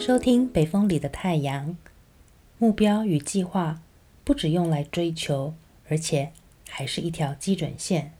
[0.00, 1.68] 收听《北风里的太阳》。
[2.56, 3.82] 目标与计划
[4.24, 5.52] 不只用来追求，
[5.90, 6.32] 而且
[6.70, 8.14] 还是一条基准线。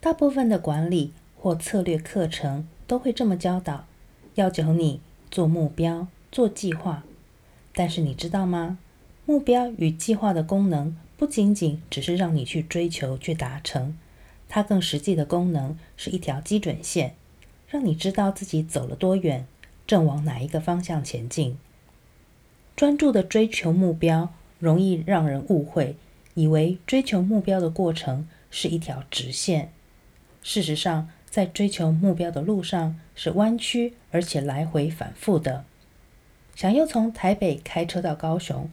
[0.00, 3.86] 大部分的管理或策略课程都会这么教导，
[4.34, 7.04] 要求你做目标、做计划。
[7.72, 8.76] 但是你知道吗？
[9.24, 13.96] 目标与计划的功能不仅仅只是让你去追求、去达成，
[14.48, 17.14] 它更实际的功能是一条基准线，
[17.68, 19.46] 让你知道自己走了多远。
[19.90, 21.58] 正往哪一个方向前进？
[22.76, 25.96] 专注的追求目标，容易让人误会，
[26.34, 29.72] 以为追求目标的过程是一条直线。
[30.44, 35.64] 事实上，在追求目标的路上是弯曲，而且来回反复的。
[36.54, 38.70] 想要从台北开车到高雄，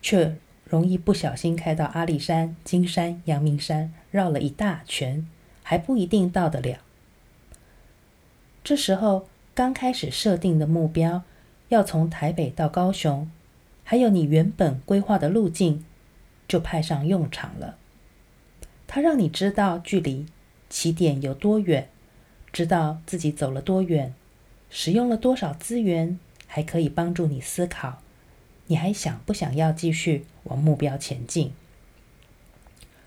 [0.00, 5.26] 却容易不小心开到阿里山、金山、阳明山，绕了一大圈，
[5.64, 6.78] 还不一定到得了。
[8.62, 9.26] 这时候，
[9.60, 11.22] 刚开始设定的目标，
[11.68, 13.30] 要从台北到高雄，
[13.84, 15.84] 还有你原本规划的路径，
[16.48, 17.76] 就派上用场了。
[18.86, 20.24] 它让你知道距离
[20.70, 21.90] 起点有多远，
[22.50, 24.14] 知道自己走了多远，
[24.70, 28.00] 使用了多少资源，还可以帮助你思考，
[28.68, 31.52] 你还想不想要继续往目标前进？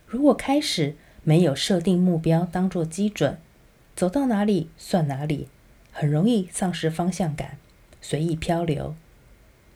[0.05, 3.39] 如果开始没有设定目标当做基准，
[3.95, 5.47] 走到哪里算哪里。
[5.93, 7.57] 很容易丧失方向感，
[8.01, 8.95] 随意漂流。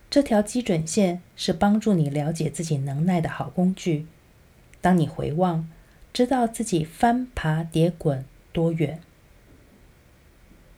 [0.09, 4.07] 这条基准线是帮助你了解自己能耐的好工具。
[4.81, 5.69] 当你回望，
[6.11, 8.99] 知道自己翻爬叠滚多远，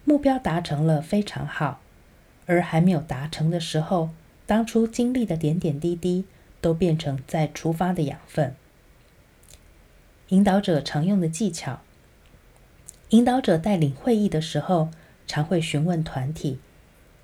[0.04, 1.80] 目标达成了非常好，
[2.46, 4.10] 而还没有达成的时候，
[4.46, 6.26] 当初经历的点点滴滴
[6.60, 8.56] 都变成再出发的养分。
[10.30, 11.82] 引导者常用的技巧，
[13.10, 14.90] 引导者带领会议的时候，
[15.30, 16.58] 常会询问团体：“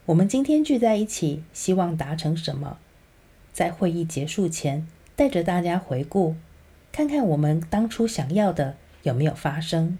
[0.05, 2.77] 我们今天聚在一起，希望达成什么？”
[3.51, 4.85] 在会议结束前，
[5.15, 6.35] 带着大家回顾，
[6.91, 9.97] 看看我们当初想要的有没有发生。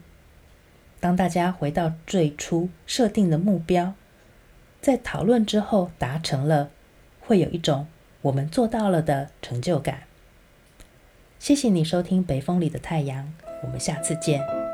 [0.99, 3.95] 当大家回到最初设定的目标，
[4.79, 6.69] 在讨论之后达成了，
[7.19, 7.87] 会有一种
[8.21, 10.03] 我们做到了的成就感。
[11.39, 13.25] 谢谢你收听《北风里的太阳》，
[13.63, 14.64] 我们下次见。